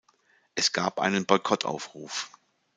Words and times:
Es 0.55 0.73
gab 0.73 0.99
einen 0.99 1.27
Boykottaufruf. 1.27 2.31